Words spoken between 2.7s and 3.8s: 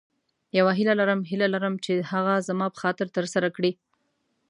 په خاطر تر سره کړې.